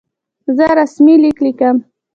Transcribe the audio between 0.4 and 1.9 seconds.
زه رسمي لیک لیکم.